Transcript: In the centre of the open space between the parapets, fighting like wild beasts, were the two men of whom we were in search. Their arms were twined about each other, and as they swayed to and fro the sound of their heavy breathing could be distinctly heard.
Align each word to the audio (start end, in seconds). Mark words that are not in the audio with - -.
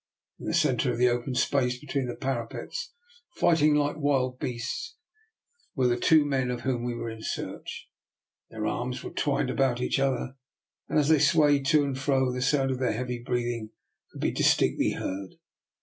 In 0.39 0.47
the 0.47 0.53
centre 0.55 0.91
of 0.91 0.97
the 0.97 1.09
open 1.09 1.35
space 1.35 1.77
between 1.79 2.07
the 2.07 2.15
parapets, 2.15 2.91
fighting 3.35 3.75
like 3.75 3.97
wild 3.97 4.39
beasts, 4.39 4.95
were 5.75 5.85
the 5.85 5.95
two 5.95 6.25
men 6.25 6.49
of 6.49 6.61
whom 6.61 6.83
we 6.83 6.95
were 6.95 7.11
in 7.11 7.21
search. 7.21 7.87
Their 8.49 8.65
arms 8.65 9.03
were 9.03 9.11
twined 9.11 9.51
about 9.51 9.79
each 9.79 9.99
other, 9.99 10.37
and 10.89 10.97
as 10.97 11.07
they 11.09 11.19
swayed 11.19 11.67
to 11.67 11.83
and 11.83 11.95
fro 11.95 12.31
the 12.33 12.41
sound 12.41 12.71
of 12.71 12.79
their 12.79 12.93
heavy 12.93 13.19
breathing 13.21 13.69
could 14.11 14.21
be 14.21 14.31
distinctly 14.31 14.93
heard. 14.93 15.35